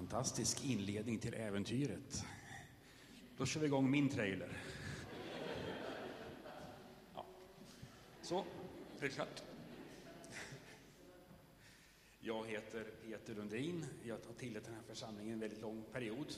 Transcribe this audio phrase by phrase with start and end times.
[0.00, 2.24] Fantastisk inledning till äventyret.
[3.36, 4.58] Då kör vi igång min trailer.
[7.14, 7.26] Ja.
[8.22, 8.44] Så,
[9.14, 9.42] klart.
[12.20, 13.86] Jag heter Peter Lundin.
[14.04, 16.34] Jag har tillhört den här församlingen en väldigt lång period.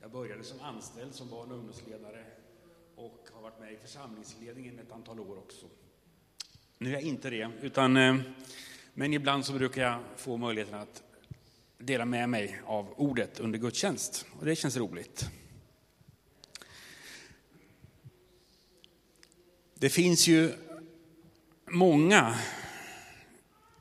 [0.00, 2.24] Jag började som anställd som barn och ungdomsledare
[2.96, 5.66] och har varit med i församlingsledningen ett antal år också.
[6.78, 8.16] Nu är jag inte det, utan, eh,
[8.94, 11.02] men ibland så brukar jag få möjligheten att
[11.84, 14.26] dela med mig av ordet under gudstjänst.
[14.38, 15.26] Och det känns roligt.
[19.74, 20.52] Det finns ju
[21.70, 22.38] många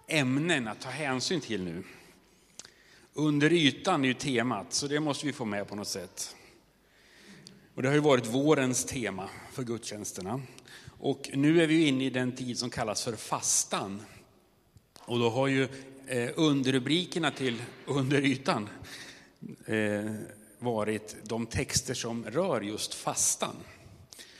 [0.07, 1.83] ämnen att ta hänsyn till nu.
[3.13, 6.35] Under ytan är ju temat, så det måste vi få med på något sätt.
[7.75, 10.41] Och det har ju varit vårens tema för gudstjänsterna.
[10.99, 14.01] Och nu är vi inne i den tid som kallas för fastan.
[14.99, 15.67] Och då har ju
[16.07, 18.69] Eh, underrubrikerna till Under ytan
[19.65, 20.11] eh,
[20.59, 23.55] varit de texter som rör just fastan.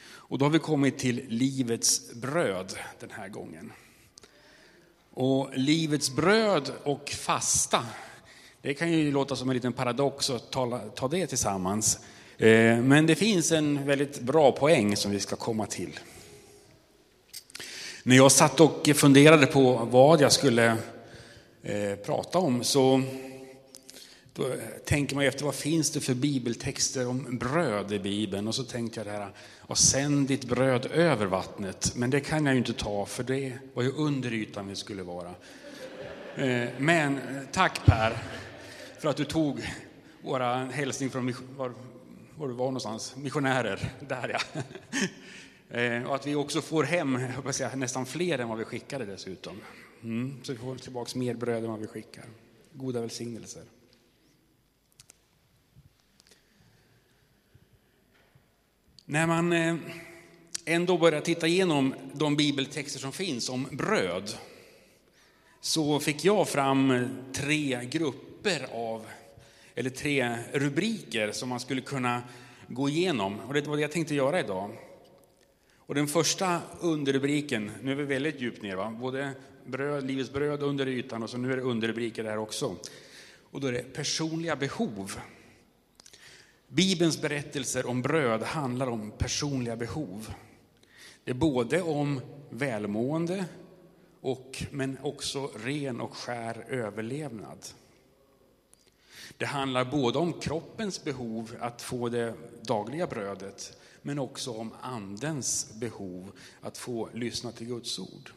[0.06, 3.72] Och då har vi kommit till livets bröd den här gången.
[5.14, 7.86] Och livets bröd och fasta,
[8.62, 12.00] det kan ju låta som en liten paradox att ta, ta det tillsammans.
[12.38, 16.00] Eh, men det finns en väldigt bra poäng som vi ska komma till.
[18.04, 20.78] När jag satt och funderade på vad jag skulle
[21.64, 23.02] eh, prata om så
[24.34, 28.48] då tänker man efter vad finns det för bibeltexter om bröd i Bibeln?
[28.48, 31.94] Och så tänkte jag det här, och sänd ditt bröd över vattnet.
[31.96, 35.04] Men det kan jag ju inte ta, för det var ju under ytan vi skulle
[35.04, 35.34] vara.
[36.36, 37.20] Eh, men
[37.52, 38.18] tack Per,
[39.00, 39.62] för att du tog
[40.22, 41.74] våra hälsning från var,
[42.38, 44.62] var du var någonstans, missionärer, där ja.
[45.80, 47.20] Eh, och att vi också får hem
[47.52, 49.62] säga, nästan fler än vad vi skickade dessutom.
[50.04, 52.26] Mm, så vi får tillbaka mer bröd än vad vi skickar.
[52.74, 53.64] Goda välsignelser.
[59.06, 59.76] När man eh,
[60.66, 64.38] ändå börjar titta igenom de bibeltexter som finns om bröd
[65.62, 69.06] så fick jag fram tre grupper av,
[69.76, 72.24] eller tre rubriker som man skulle kunna
[72.68, 73.40] gå igenom.
[73.40, 74.72] Och det var det jag tänkte göra idag.
[75.78, 78.98] Och den första underrubriken, nu är vi väldigt djupt ner, va?
[79.00, 79.34] både
[79.66, 82.76] bröd, livets bröd under ytan och så nu är det underrubriker där också.
[83.52, 85.20] Och då är det personliga behov.
[86.68, 90.34] Bibelns berättelser om bröd handlar om personliga behov.
[91.24, 93.46] Det är både om välmående,
[94.22, 97.58] och, men också ren och skär överlevnad.
[99.38, 105.74] Det handlar både om kroppens behov att få det dagliga brödet, men också om andens
[105.74, 106.32] behov
[106.62, 108.32] att få lyssna till Guds ord.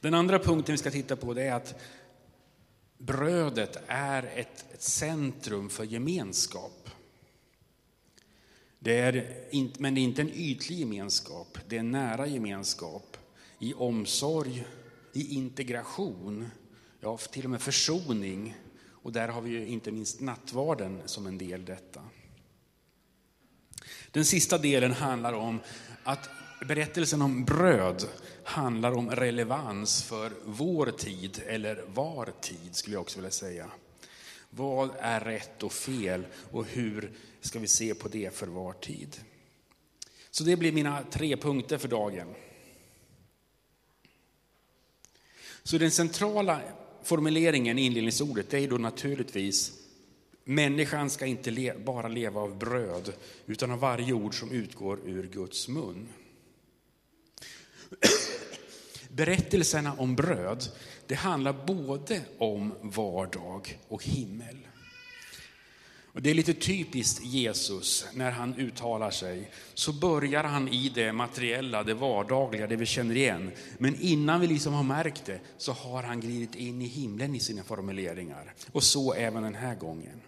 [0.00, 1.74] Den andra punkten vi ska titta på är att
[2.98, 6.90] brödet är ett, ett centrum för gemenskap.
[8.78, 13.16] Det är inte, men det är inte en ytlig gemenskap, det är en nära gemenskap
[13.58, 14.64] i omsorg,
[15.12, 16.50] i integration,
[17.00, 18.54] ja till och med försoning.
[19.02, 22.00] Och där har vi ju inte minst nattvarden som en del detta.
[24.10, 25.60] Den sista delen handlar om
[26.04, 26.28] att
[26.66, 28.08] berättelsen om bröd
[28.44, 33.70] handlar om relevans för vår tid, eller var tid skulle jag också vilja säga.
[34.50, 39.16] Vad är rätt och fel och hur ska vi se på det för var tid?
[40.30, 42.34] Så det blir mina tre punkter för dagen.
[45.62, 46.60] Så den centrala
[47.02, 49.80] formuleringen i inledningsordet är då naturligtvis
[50.44, 53.12] Människan ska inte le bara leva av bröd,
[53.46, 56.08] utan av varje ord som utgår ur Guds mun.
[59.08, 60.64] Berättelserna om bröd,
[61.06, 64.56] det handlar både om vardag och himmel.
[66.12, 69.50] Och det är lite typiskt Jesus när han uttalar sig.
[69.74, 73.50] Så börjar han i det materiella, det vardagliga, det vi känner igen.
[73.78, 77.40] Men innan vi liksom har märkt det så har han glidit in i himlen i
[77.40, 78.54] sina formuleringar.
[78.72, 80.20] Och så även den här gången.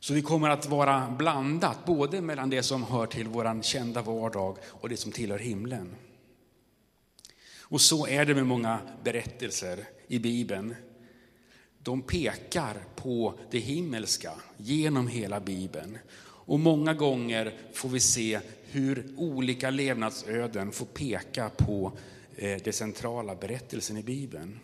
[0.00, 4.56] Så det kommer att vara blandat, både mellan det som hör till vår kända vardag
[4.64, 5.94] och det som tillhör himlen.
[7.58, 10.74] Och så är det med många berättelser i Bibeln.
[11.82, 15.98] De pekar på det himmelska genom hela Bibeln.
[16.22, 21.92] Och många gånger får vi se hur olika levnadsöden får peka på
[22.36, 24.60] eh, den centrala berättelsen i Bibeln.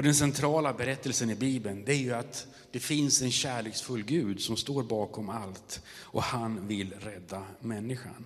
[0.00, 4.40] Och den centrala berättelsen i Bibeln det är ju att det finns en kärleksfull Gud
[4.40, 8.24] som står bakom allt och han vill rädda människan.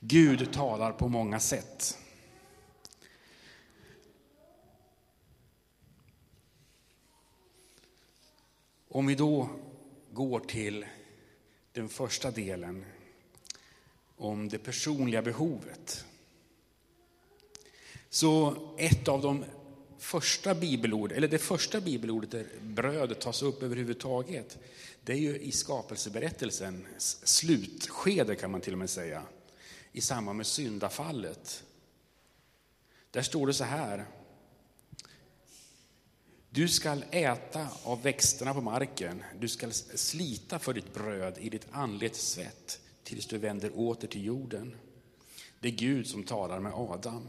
[0.00, 1.98] Gud talar på många sätt.
[8.88, 9.48] Om vi då
[10.12, 10.86] går till
[11.72, 12.84] den första delen
[14.16, 16.04] om det personliga behovet
[18.10, 19.44] så ett av de
[19.98, 24.58] första bibelord, eller det första bibelordet där brödet tas upp överhuvudtaget,
[25.02, 29.22] det är ju i skapelseberättelsens slutskede kan man till och med säga,
[29.92, 31.64] i samband med syndafallet.
[33.10, 34.06] Där står det så här.
[36.50, 41.66] Du skall äta av växterna på marken, du skall slita för ditt bröd i ditt
[41.70, 44.76] anletes svett tills du vänder åter till jorden.
[45.60, 47.28] Det är Gud som talar med Adam.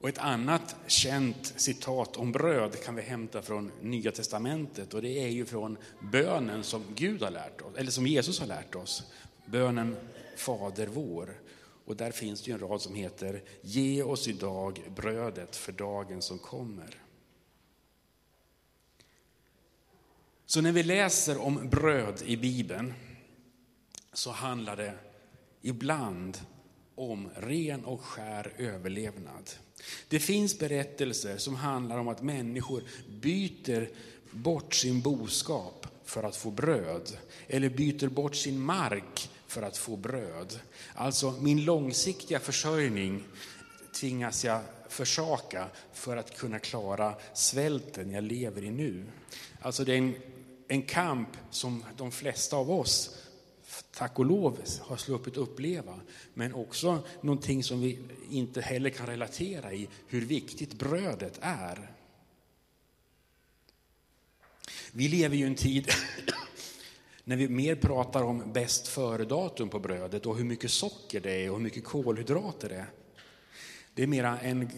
[0.00, 5.24] Och ett annat känt citat om bröd kan vi hämta från Nya Testamentet och det
[5.24, 5.76] är ju från
[6.12, 9.02] bönen som Gud har lärt oss, eller som Jesus har lärt oss.
[9.46, 9.96] Bönen
[10.36, 11.40] Fader vår.
[11.84, 16.38] Och där finns det en rad som heter Ge oss idag brödet för dagen som
[16.38, 17.02] kommer.
[20.46, 22.94] Så när vi läser om bröd i Bibeln
[24.12, 24.98] så handlar det
[25.62, 26.38] ibland
[26.94, 29.50] om ren och skär överlevnad.
[30.08, 32.82] Det finns berättelser som handlar om att människor
[33.20, 33.88] byter
[34.30, 37.16] bort sin boskap för att få bröd,
[37.46, 40.60] eller byter bort sin mark för att få bröd.
[40.94, 43.24] Alltså min långsiktiga försörjning
[43.92, 49.04] tvingas jag försaka för att kunna klara svälten jag lever i nu.
[49.60, 50.14] Alltså det är en,
[50.68, 53.16] en kamp som de flesta av oss
[53.92, 56.00] tack och lov har sluppit uppleva.
[56.34, 57.98] Men också någonting som vi
[58.30, 61.90] inte heller kan relatera i, hur viktigt brödet är.
[64.92, 65.90] Vi lever ju i en tid
[67.24, 71.50] när vi mer pratar om bäst före-datum på brödet och hur mycket socker det är
[71.50, 72.90] och hur mycket kolhydrater det är.
[73.94, 74.70] Det är mera en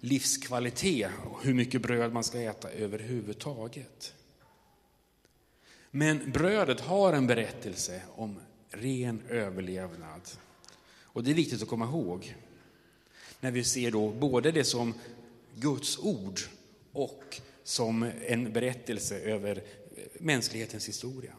[0.00, 1.10] livskvalitet,
[1.42, 4.14] hur mycket bröd man ska äta överhuvudtaget.
[5.90, 8.40] Men brödet har en berättelse om
[8.70, 10.20] ren överlevnad.
[11.02, 12.36] Och det är viktigt att komma ihåg.
[13.40, 14.94] När vi ser då både det som
[15.54, 16.40] Guds ord
[16.92, 19.62] och som en berättelse över
[20.18, 21.32] mänsklighetens historia.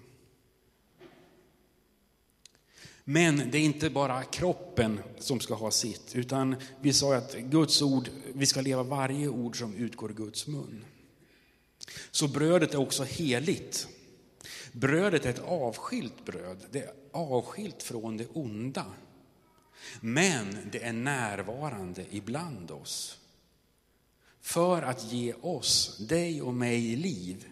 [3.04, 7.82] Men det är inte bara kroppen som ska ha sitt, utan vi sa att Guds
[7.82, 10.86] ord, vi ska leva varje ord som utgår ur Guds mun.
[12.12, 13.88] Så brödet är också heligt.
[14.72, 18.86] Brödet är ett avskilt bröd, det är avskilt från det onda.
[20.02, 23.18] Men det är närvarande ibland oss.
[24.42, 27.48] För att ge oss, dig och mig, liv.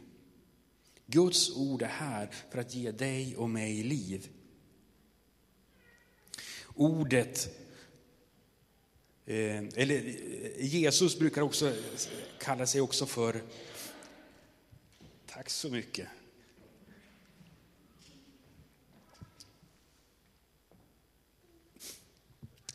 [1.06, 4.30] Guds ord är här för att ge dig och mig liv.
[6.75, 7.50] Ordet,
[9.25, 11.74] eh, eller eh, Jesus brukar också eh,
[12.39, 13.42] kalla sig också för,
[15.25, 16.07] tack så mycket,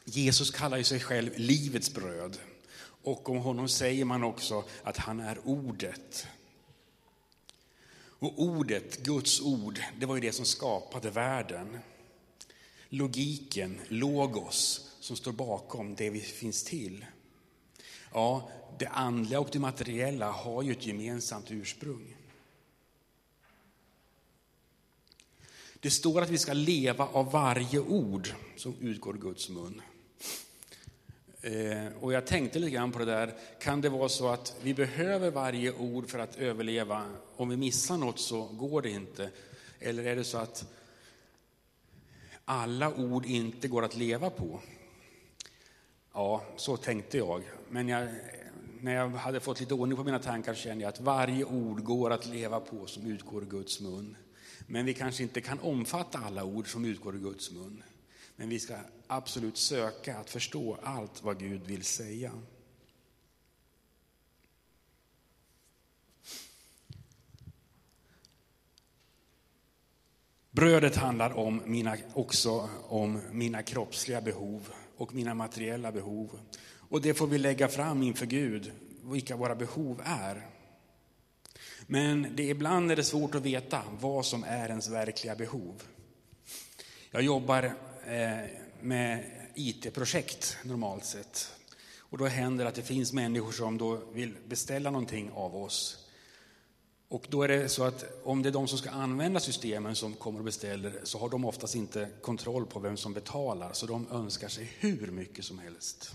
[0.04, 2.38] Jesus kallar sig själv livets bröd.
[3.02, 6.26] Och om honom säger man också att han är ordet.
[7.96, 11.78] Och ordet, Guds ord, det var ju det som skapade världen.
[12.88, 17.06] Logiken, logos, som står bakom det vi finns till.
[18.12, 22.16] Ja, det andliga och det materiella har ju ett gemensamt ursprung.
[25.80, 29.82] Det står att vi ska leva av varje ord som utgår Guds mun.
[31.44, 34.74] Eh, och jag tänkte lite grann på det där, kan det vara så att vi
[34.74, 37.04] behöver varje ord för att överleva?
[37.36, 39.30] Om vi missar något så går det inte.
[39.80, 40.72] Eller är det så att
[42.44, 44.60] alla ord inte går att leva på?
[46.12, 47.42] Ja, så tänkte jag.
[47.70, 48.08] Men jag,
[48.80, 52.10] när jag hade fått lite ordning på mina tankar kände jag att varje ord går
[52.10, 54.16] att leva på som utgår ur Guds mun.
[54.66, 57.82] Men vi kanske inte kan omfatta alla ord som utgår ur Guds mun.
[58.36, 58.74] Men vi ska
[59.16, 62.32] absolut söka att förstå allt vad Gud vill säga.
[70.50, 76.40] Brödet handlar om mina, också om mina kroppsliga behov och mina materiella behov.
[76.88, 80.46] Och det får vi lägga fram inför Gud, vilka våra behov är.
[81.86, 85.82] Men det, ibland är det svårt att veta vad som är ens verkliga behov.
[87.10, 87.74] Jag jobbar
[88.06, 89.24] Eh, med
[89.54, 91.52] IT-projekt normalt sett.
[91.98, 96.06] Och då händer det att det finns människor som då vill beställa någonting av oss.
[97.08, 100.14] Och då är det så att om det är de som ska använda systemen som
[100.14, 104.06] kommer och beställer så har de oftast inte kontroll på vem som betalar, så de
[104.10, 106.14] önskar sig hur mycket som helst.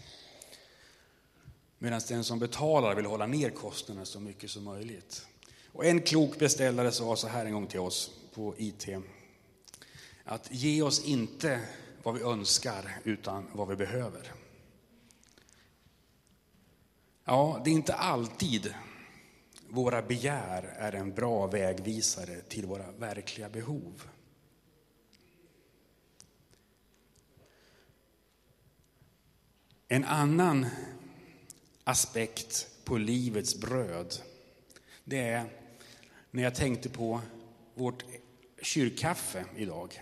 [1.78, 5.26] Medan den som betalar vill hålla ner kostnaderna så mycket som möjligt.
[5.72, 8.88] Och en klok beställare sa så här en gång till oss på IT.
[10.24, 11.62] Att ge oss inte
[12.03, 14.32] vad vi önskar, utan vad vi behöver.
[17.25, 18.74] Ja, det är inte alltid
[19.70, 24.03] våra begär är en bra vägvisare till våra verkliga behov.
[29.88, 30.65] En annan
[31.84, 34.13] aspekt på livets bröd,
[35.03, 35.46] det är
[36.32, 37.22] när jag tänkte på
[37.75, 38.03] vårt
[38.62, 40.01] kyrkkaffe idag.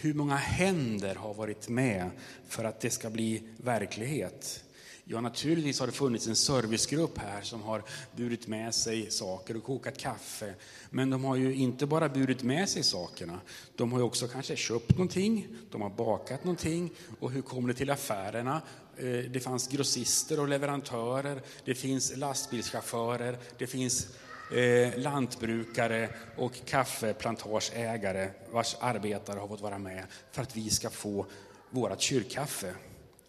[0.00, 2.10] Hur många händer har varit med
[2.48, 4.64] för att det ska bli verklighet?
[5.04, 7.82] Ja, naturligtvis har det funnits en servicegrupp här som har
[8.16, 10.54] burit med sig saker och kokat kaffe.
[10.90, 13.40] Men de har ju inte bara burit med sig sakerna,
[13.76, 16.90] de har ju också kanske köpt någonting, de har bakat någonting.
[17.20, 18.62] Och hur kommer det till affärerna?
[18.96, 24.08] Eh, det fanns grossister och leverantörer, det finns lastbilschaufförer, det finns
[24.52, 31.26] eh, lantbrukare och kaffeplantageägare vars arbetare har fått vara med för att vi ska få
[31.70, 32.74] vårt kyrkkaffe.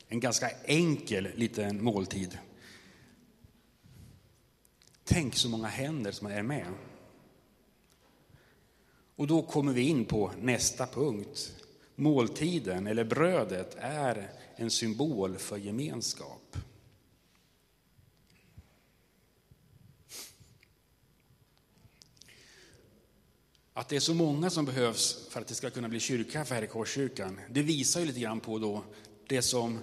[0.07, 2.37] En ganska enkel liten måltid.
[5.03, 6.65] Tänk så många händer som är med.
[9.15, 11.53] Och då kommer vi in på nästa punkt.
[11.95, 16.38] Måltiden, eller brödet, är en symbol för gemenskap.
[23.79, 26.61] Att det är så många som behövs för att det ska kunna bli kyrkkaffe här
[26.61, 28.83] i Korskyrkan, det visar ju lite grann på då
[29.27, 29.79] det som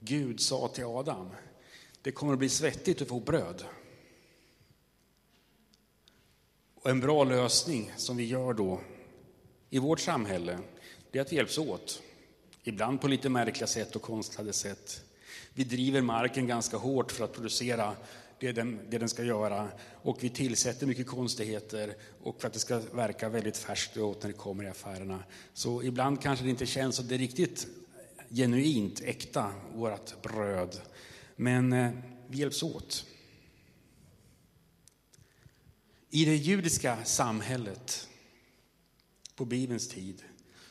[0.00, 1.30] Gud sa till Adam.
[2.02, 3.64] Det kommer att bli svettigt att få bröd.
[6.74, 8.80] Och en bra lösning som vi gör då
[9.70, 10.58] i vårt samhälle,
[11.10, 12.02] det är att vi hjälps åt.
[12.62, 15.04] Ibland på lite märkliga sätt och konstlade sätt.
[15.54, 17.96] Vi driver marken ganska hårt för att producera
[18.46, 19.68] det den, det den ska göra.
[20.02, 24.28] Och vi tillsätter mycket konstigheter och för att det ska verka väldigt färskt och när
[24.28, 25.24] det kommer i affärerna.
[25.52, 27.66] Så ibland kanske det inte känns som det är riktigt
[28.30, 30.80] genuint, äkta, vårt bröd.
[31.36, 31.90] Men eh,
[32.28, 33.06] vi hjälps åt.
[36.10, 38.08] I det judiska samhället
[39.36, 40.22] på Bibelns tid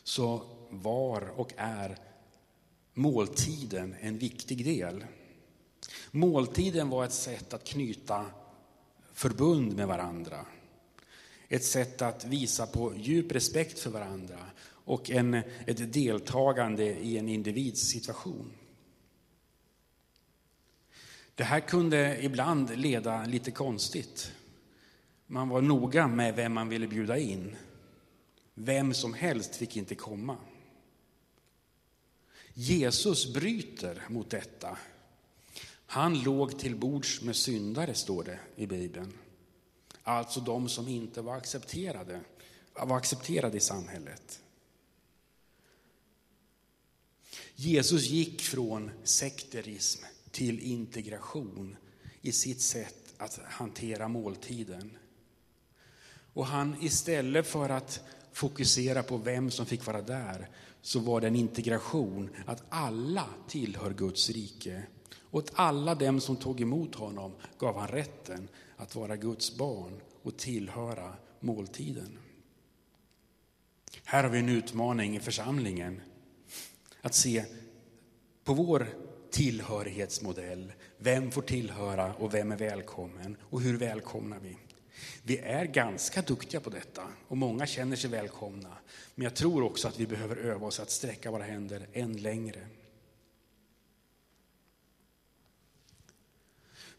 [0.04, 1.98] så var och är
[2.94, 5.06] måltiden en viktig del.
[6.12, 8.26] Måltiden var ett sätt att knyta
[9.14, 10.46] förbund med varandra.
[11.48, 17.30] Ett sätt att visa på djup respekt för varandra och en, ett deltagande i en
[17.30, 18.54] individs situation.
[21.36, 24.32] Det här kunde ibland leda lite konstigt.
[25.28, 27.56] Man var noga med vem man ville bjuda in.
[28.54, 30.38] Vem som helst fick inte komma.
[32.54, 34.78] Jesus bryter mot detta.
[35.94, 39.14] Han låg till bords med syndare, står det i Bibeln.
[40.04, 42.20] Alltså de som inte var accepterade,
[42.74, 44.42] var accepterade i samhället.
[47.56, 51.78] Jesus gick från sekterism till integration
[52.22, 54.98] i sitt sätt att hantera måltiden.
[56.34, 60.50] Och han istället för att fokusera på vem som fick vara där
[60.82, 64.84] så var det en integration att alla tillhör Guds rike.
[65.34, 70.38] Åt alla dem som tog emot honom gav han rätten att vara Guds barn och
[70.38, 72.18] tillhöra måltiden.
[74.04, 76.02] Här har vi en utmaning i församlingen
[77.02, 77.46] att se
[78.44, 78.88] på vår
[79.32, 80.74] tillhörighetsmodell.
[80.98, 84.58] Vem får tillhöra och vem är välkommen och hur välkomnar vi?
[85.24, 88.78] Vi är ganska duktiga på detta och många känner sig välkomna.
[89.16, 92.68] Men jag tror också att vi behöver öva oss att sträcka våra händer än längre.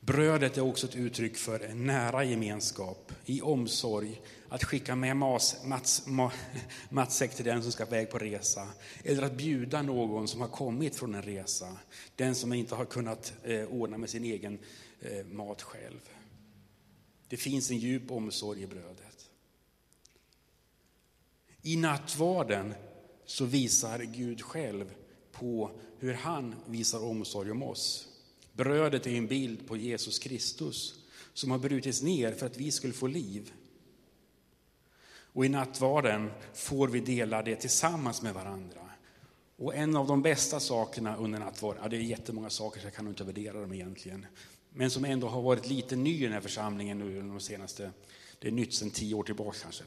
[0.06, 5.64] Brödet är också ett uttryck för en nära gemenskap, i omsorg, att skicka med mas,
[5.64, 6.32] mats, ma,
[6.90, 8.68] matsäck till den som ska iväg på resa.
[9.04, 11.76] Eller att bjuda någon som har kommit från en resa,
[12.16, 14.58] den som inte har kunnat eh, ordna med sin egen
[15.00, 16.00] eh, mat själv.
[17.28, 19.30] Det finns en djup omsorg i brödet.
[21.62, 22.74] I nattvarden
[23.24, 24.94] så visar Gud själv
[25.32, 28.13] på hur han visar omsorg om oss.
[28.56, 30.94] Brödet är en bild på Jesus Kristus
[31.32, 33.52] som har brutits ner för att vi skulle få liv.
[35.34, 38.80] Och i nattvarden får vi dela det tillsammans med varandra.
[39.56, 42.94] Och en av de bästa sakerna under nattvarden, ja det är jättemånga saker så jag
[42.94, 44.26] kan inte värdera dem egentligen,
[44.70, 47.90] men som ändå har varit lite ny i den här församlingen nu de senaste,
[48.38, 49.84] det är nytt sedan tio år tillbaka kanske.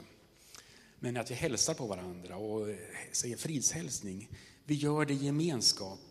[0.98, 2.66] Men att vi hälsar på varandra och
[3.12, 4.28] säger fridshälsning.
[4.64, 6.07] Vi gör det i gemenskap.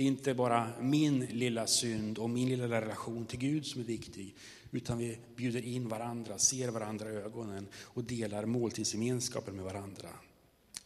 [0.00, 3.84] Det är inte bara min lilla synd och min lilla relation till Gud som är
[3.84, 4.36] viktig,
[4.70, 10.08] utan vi bjuder in varandra, ser varandra i ögonen och delar måltidsgemenskapen med varandra.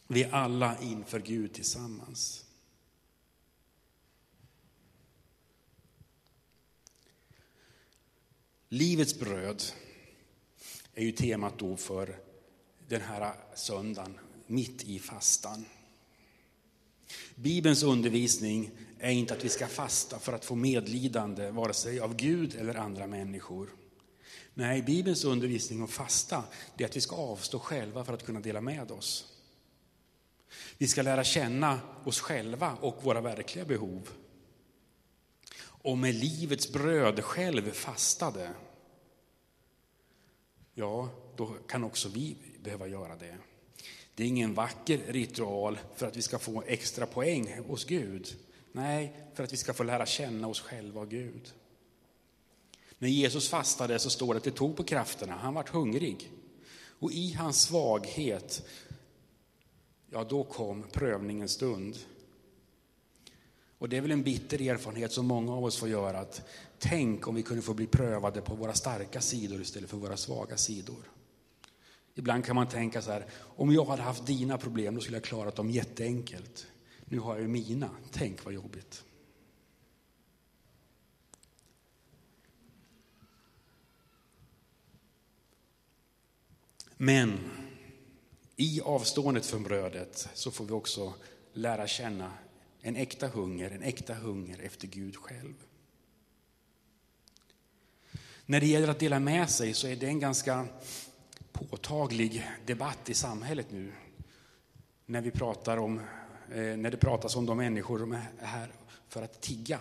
[0.07, 2.45] Vi är alla inför Gud tillsammans.
[8.69, 9.63] Livets bröd
[10.93, 12.19] är ju temat då för
[12.87, 15.65] den här söndagen, mitt i fastan.
[17.35, 22.15] Bibelns undervisning är inte att vi ska fasta för att få medlidande, vare sig av
[22.15, 23.69] Gud eller andra människor.
[24.53, 26.43] Nej, Bibelns undervisning om fasta
[26.77, 29.33] är att vi ska avstå själva för att kunna dela med oss.
[30.77, 34.09] Vi ska lära känna oss själva och våra verkliga behov.
[35.57, 38.53] Och med livets bröd själv fastade,
[40.73, 43.37] ja, då kan också vi behöva göra det.
[44.15, 48.35] Det är ingen vacker ritual för att vi ska få extra poäng hos Gud.
[48.75, 51.53] Nej, för att vi ska få lära känna oss själva och Gud.
[52.97, 56.31] När Jesus fastade så står det att det tog på krafterna, han vart hungrig.
[56.99, 58.65] Och i hans svaghet,
[60.09, 61.97] ja då kom prövningens stund.
[63.77, 66.41] Och det är väl en bitter erfarenhet som många av oss får göra, att
[66.79, 70.57] tänk om vi kunde få bli prövade på våra starka sidor istället för våra svaga
[70.57, 71.11] sidor.
[72.15, 75.23] Ibland kan man tänka så här, om jag hade haft dina problem då skulle jag
[75.23, 76.67] klarat dem jätteenkelt.
[77.05, 79.03] Nu har jag ju mina, tänk vad jobbigt.
[86.97, 87.39] Men
[88.55, 91.13] i avståendet från brödet så får vi också
[91.53, 92.31] lära känna
[92.81, 95.53] en äkta hunger, en äkta hunger efter Gud själv.
[98.45, 100.67] När det gäller att dela med sig så är det en ganska
[101.51, 103.93] påtaglig debatt i samhället nu.
[105.05, 106.01] När, vi pratar om,
[106.51, 108.69] Eh, när det pratas om de människor som är här
[109.07, 109.79] för att tigga.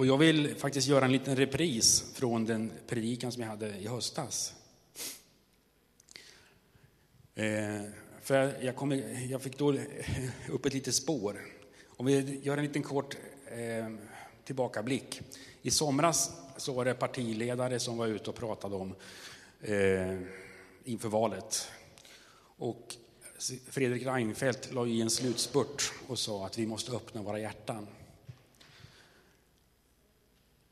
[0.00, 3.88] Och jag vill faktiskt göra en liten repris från den predikan som jag hade i
[3.88, 4.54] höstas.
[7.34, 7.82] Eh,
[8.22, 9.72] för jag, kom, jag fick då
[10.48, 11.40] upp ett litet spår.
[11.86, 13.88] Om vi gör en liten kort eh,
[14.44, 15.20] tillbakablick.
[15.62, 18.94] I somras så var det partiledare som var ute och pratade om
[19.60, 20.18] eh,
[20.84, 21.70] inför valet.
[22.56, 22.96] Och
[23.68, 27.86] Fredrik Reinfeldt la i en slutspurt och sa att vi måste öppna våra hjärtan.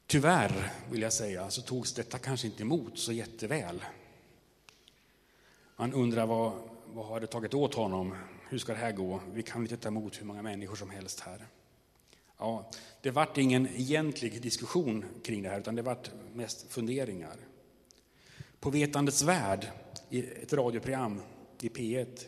[0.07, 3.85] Tyvärr, vill jag säga, så togs detta kanske inte emot så jätteväl.
[5.77, 6.53] Man undrar vad,
[6.87, 8.15] vad har det tagit åt honom?
[8.49, 9.21] Hur ska det här gå?
[9.33, 11.47] Vi kan inte ta emot hur många människor som helst här.
[12.39, 12.71] Ja,
[13.03, 17.37] det vart ingen egentlig diskussion kring det här, utan det vart mest funderingar.
[18.61, 19.67] På Vetandets värld,
[20.11, 21.21] i ett radioprogram
[21.61, 22.25] i P1,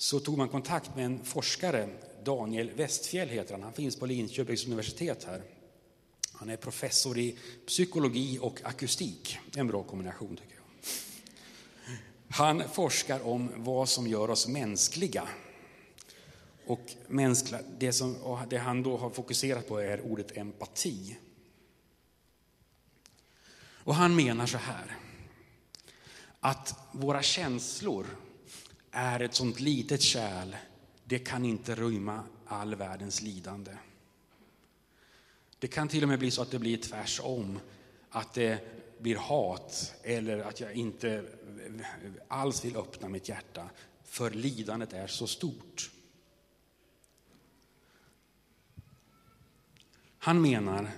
[0.00, 1.88] så tog man kontakt med en forskare,
[2.24, 5.42] Daniel Westfjell heter han, han finns på Linköpings universitet här.
[6.32, 10.62] Han är professor i psykologi och akustik, en bra kombination tycker jag.
[12.28, 15.28] Han forskar om vad som gör oss mänskliga.
[16.66, 21.16] Och mänskliga, det, som, det han då har fokuserat på är ordet empati.
[23.60, 24.96] Och han menar så här,
[26.40, 28.06] att våra känslor
[28.90, 30.56] är ett sånt litet kärl,
[31.04, 33.72] det kan inte rymma all världens lidande.
[35.58, 37.60] Det kan till och med bli så att det blir tvärsom,
[38.10, 38.58] att det
[38.98, 41.24] blir hat eller att jag inte
[42.28, 43.70] alls vill öppna mitt hjärta,
[44.04, 45.90] för lidandet är så stort.
[50.18, 50.90] Han menar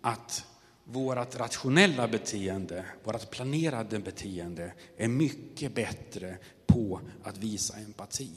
[0.00, 0.46] att
[0.84, 6.38] vårt rationella beteende, vårt planerade beteende är mycket bättre
[6.74, 8.30] på att visa empati.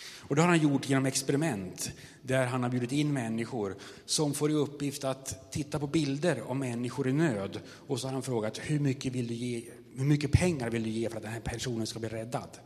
[0.00, 4.50] Och det har han gjort genom experiment där han har bjudit in människor som får
[4.50, 7.60] i uppgift att titta på bilder av människor i nöd.
[7.66, 10.90] Och så har han frågat hur mycket, vill du ge, hur mycket pengar vill du
[10.90, 12.58] ge för att den här personen ska bli räddad?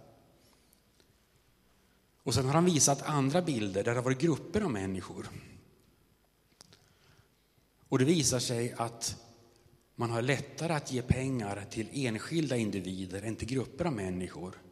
[2.23, 5.29] Och sen har han visat andra bilder där det har varit grupper av människor.
[7.89, 9.17] Och det visar sig att
[9.95, 14.66] man har lättare att ge pengar till enskilda individer än till grupper av människor.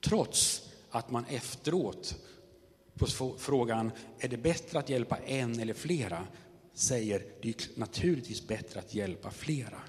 [0.00, 2.14] Trots att man efteråt
[2.94, 3.06] på
[3.38, 6.26] frågan, är det bättre att hjälpa en eller flera?
[6.74, 9.82] Säger, det är naturligtvis bättre att hjälpa flera.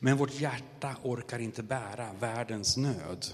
[0.00, 3.26] Men vårt hjärta orkar inte bära världens nöd.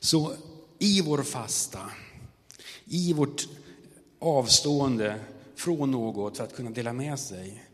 [0.00, 0.34] Så
[0.78, 1.90] i vår fasta,
[2.84, 3.48] i vårt
[4.18, 7.64] avstående från något för att kunna dela med sig,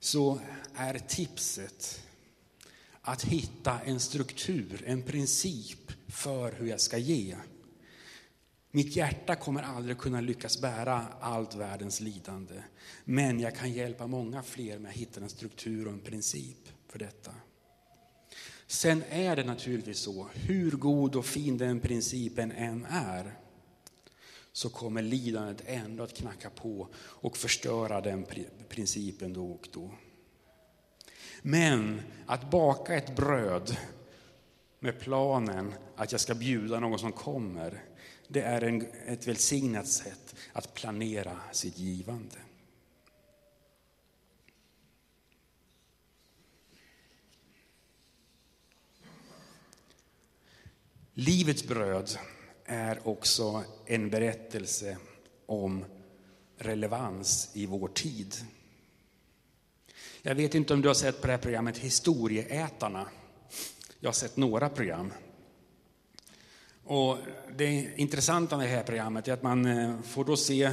[0.00, 0.40] så
[0.74, 2.02] är tipset
[3.02, 7.36] att hitta en struktur, en princip för hur jag ska ge.
[8.70, 12.62] Mitt hjärta kommer aldrig kunna lyckas bära allt världens lidande.
[13.04, 16.98] Men jag kan hjälpa många fler med att hitta en struktur och en princip för
[16.98, 17.32] detta.
[18.66, 23.38] Sen är det naturligtvis så, hur god och fin den principen än är,
[24.52, 28.26] så kommer lidandet ändå att knacka på och förstöra den
[28.68, 29.90] principen då och då.
[31.42, 33.76] Men att baka ett bröd
[34.78, 37.84] med planen att jag ska bjuda någon som kommer,
[38.28, 42.36] det är en, ett välsignat sätt att planera sitt givande.
[51.14, 52.18] Livets bröd
[52.64, 54.96] är också en berättelse
[55.46, 55.84] om
[56.56, 58.34] relevans i vår tid.
[60.22, 63.06] Jag vet inte om du har sett på det här programmet Historieätarna.
[64.00, 65.12] Jag har sett några program.
[66.84, 67.18] Och
[67.56, 70.72] det intressanta med det här programmet är att man eh, får då se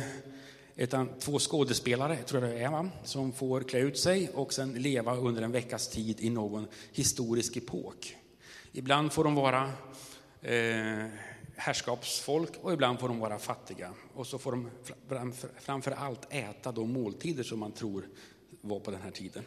[0.75, 2.89] ett, två skådespelare, tror jag det är, va?
[3.03, 7.57] som får klä ut sig och sen leva under en veckas tid i någon historisk
[7.57, 8.15] epok.
[8.71, 9.71] Ibland får de vara
[10.41, 11.05] eh,
[11.55, 13.93] herrskapsfolk och ibland får de vara fattiga.
[14.13, 14.51] Och så får
[15.09, 18.05] de framför allt äta de måltider som man tror
[18.61, 19.43] var på den här tiden.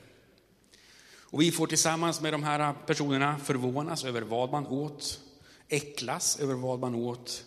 [1.33, 5.21] Och vi får tillsammans med de här personerna förvånas över vad man åt,
[5.69, 7.45] äcklas över vad man åt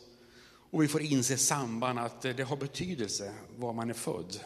[0.73, 4.39] och vi får inse samband att det har betydelse var man är född,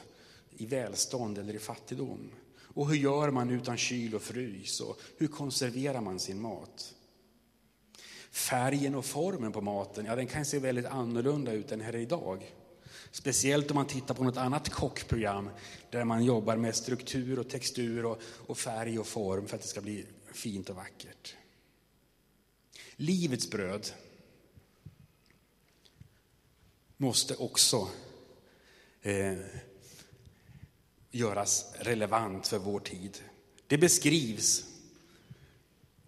[0.58, 2.32] i välstånd eller i fattigdom.
[2.60, 6.94] Och hur gör man utan kyl och frys och hur konserverar man sin mat?
[8.32, 12.52] Färgen och formen på maten, ja den kan se väldigt annorlunda ut än här idag.
[13.12, 15.50] Speciellt om man tittar på något annat kockprogram
[15.90, 19.68] där man jobbar med struktur och textur och, och färg och form för att det
[19.68, 21.36] ska bli fint och vackert.
[22.96, 23.92] Livets bröd
[26.98, 27.90] måste också
[29.02, 29.38] eh,
[31.12, 33.18] göras relevant för vår tid.
[33.68, 34.66] Det beskrivs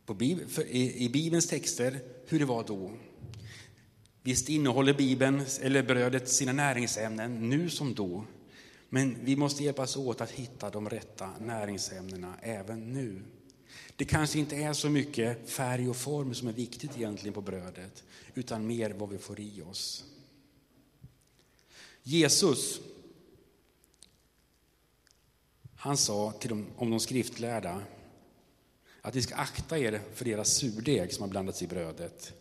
[0.05, 2.91] på, i, i Bibelns texter hur det var då.
[4.23, 8.25] Visst innehåller Bibeln, eller brödet, sina näringsämnen nu som då.
[8.89, 13.21] Men vi måste hjälpas åt att hitta de rätta näringsämnena även nu.
[13.95, 18.03] Det kanske inte är så mycket färg och form som är viktigt egentligen på brödet,
[18.33, 20.05] utan mer vad vi får i oss.
[22.03, 22.79] Jesus,
[25.75, 27.81] han sa till dem, om de skriftlärda
[29.01, 32.33] att ni ska akta er för deras surdeg som har blandats i brödet.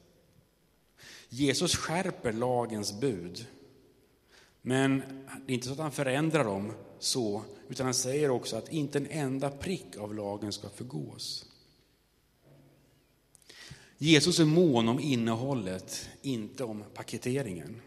[1.29, 3.47] Jesus skärper lagens bud.
[4.63, 5.03] Men
[5.47, 8.99] det är inte så att han förändrar dem så, utan han säger också att inte
[8.99, 11.47] en enda prick av lagen ska förgås.
[13.99, 17.83] Jesus är mån om innehållet, inte om paketeringen.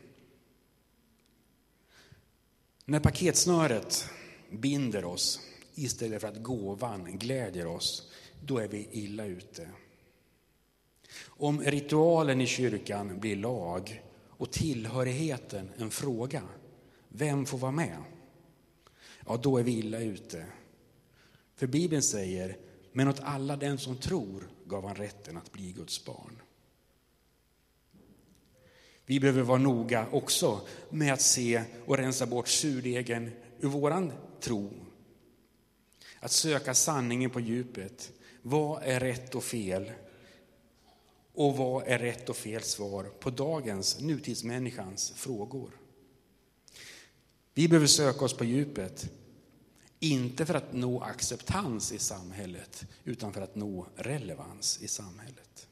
[2.86, 4.10] När paketsnöret
[4.50, 5.40] binder oss
[5.76, 8.12] istället för att gåvan glädjer oss,
[8.46, 9.70] då är vi illa ute.
[11.42, 16.44] Om ritualen i kyrkan blir lag och tillhörigheten en fråga,
[17.10, 17.98] vem får vara med?
[19.26, 20.46] Ja, då är vi illa ute.
[21.56, 22.58] För Bibeln säger,
[22.92, 26.42] men åt alla den som tror gav han rätten att bli Guds barn.
[29.06, 34.72] Vi behöver vara noga också med att se och rensa bort surdegen ur våran tro.
[36.20, 38.12] Att söka sanningen på djupet.
[38.42, 39.92] Vad är rätt och fel?
[41.42, 45.72] Och vad är rätt och fel svar på dagens, nutidsmänniskans frågor?
[47.54, 49.10] Vi behöver söka oss på djupet,
[50.00, 55.68] inte för att nå acceptans i samhället, utan för att nå relevans i samhället.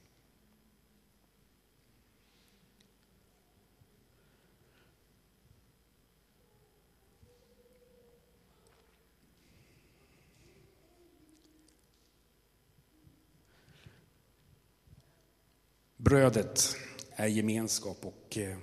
[16.02, 16.76] Brödet
[17.12, 18.58] är gemenskap och eh,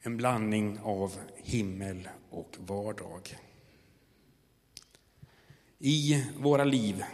[0.00, 3.38] en blandning av himmel och vardag.
[5.78, 7.04] I våra liv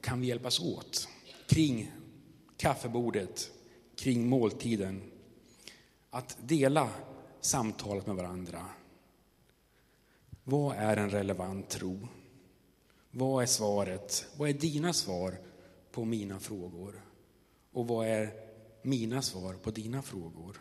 [0.00, 1.08] kan vi hjälpas åt
[1.46, 1.92] kring
[2.56, 3.50] kaffebordet,
[3.96, 5.02] kring måltiden,
[6.10, 6.90] att dela
[7.40, 8.66] samtalet med varandra.
[10.44, 12.08] Vad är en relevant tro?
[13.10, 14.26] Vad är svaret?
[14.36, 15.38] Vad är dina svar
[15.90, 17.05] på mina frågor?
[17.76, 18.32] Och vad är
[18.82, 20.60] mina svar på dina frågor?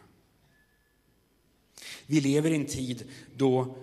[2.05, 3.75] Vi lever i en tid då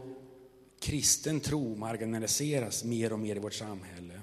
[0.80, 4.20] kristen tro marginaliseras mer och mer i vårt samhälle.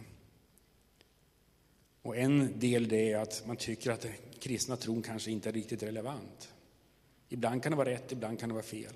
[2.02, 5.54] Och en del det är att man tycker att den kristna tron kanske inte är
[5.54, 6.50] riktigt relevant.
[7.30, 8.94] Ibland kan det vara rätt, ibland kan det vara fel.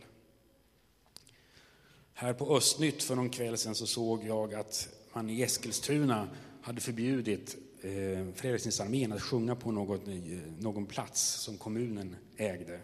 [2.13, 6.29] Här på Östnytt för någon kväll sedan så såg jag att man i Eskilstuna
[6.61, 10.13] hade förbjudit eh, Frälsningsarmén att sjunga på något, eh,
[10.59, 12.79] någon plats som kommunen ägde.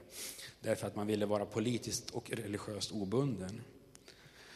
[0.61, 3.61] Därför att man ville vara politiskt och religiöst obunden.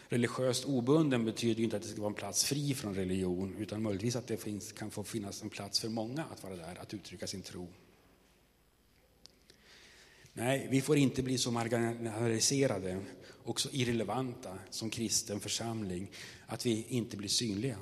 [0.08, 4.16] Religiöst obunden betyder inte att det ska vara en plats fri från religion, utan möjligtvis
[4.16, 7.28] att det finns, kan få finnas en plats för många att vara där, att uttrycka
[7.28, 7.68] sin tro.
[10.34, 13.00] Nej, vi får inte bli så marginaliserade
[13.44, 16.12] och så irrelevanta som kristen församling
[16.48, 17.78] att vi inte blir synliga.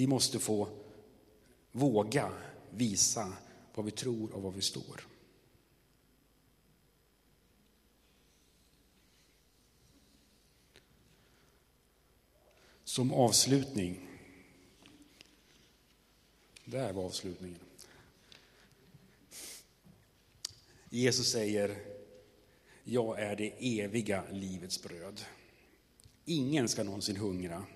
[0.00, 0.68] Vi måste få
[1.72, 2.32] våga
[2.70, 3.32] visa
[3.74, 5.06] vad vi tror och vad vi står.
[12.84, 14.08] Som avslutning.
[16.64, 17.60] Där var avslutningen.
[20.90, 21.76] Jesus säger,
[22.84, 25.24] jag är det eviga livets bröd.
[26.24, 27.66] Ingen ska någonsin hungra.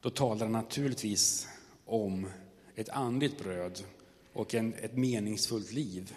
[0.00, 1.48] Då talar han naturligtvis
[1.84, 2.30] om
[2.74, 3.84] ett andligt bröd
[4.32, 6.16] och en, ett meningsfullt liv.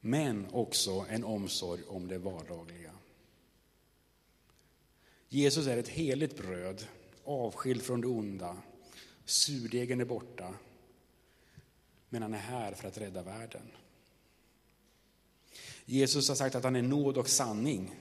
[0.00, 2.92] Men också en omsorg om det vardagliga.
[5.28, 6.86] Jesus är ett heligt bröd,
[7.24, 8.56] avskild från det onda.
[9.24, 10.54] Surdegen är borta,
[12.08, 13.70] men han är här för att rädda världen.
[15.84, 17.94] Jesus har sagt att han är nåd och sanning.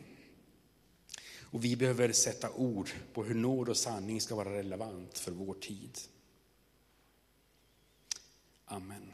[1.55, 5.53] Och vi behöver sätta ord på hur nåd och sanning ska vara relevant för vår
[5.53, 5.99] tid.
[8.65, 9.13] Amen.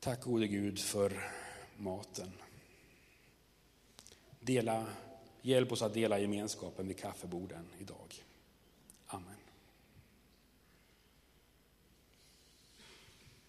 [0.00, 1.30] Tack gode Gud för
[1.76, 2.32] maten.
[4.40, 4.86] Dela,
[5.42, 8.23] hjälp oss att dela gemenskapen vid kaffeborden idag.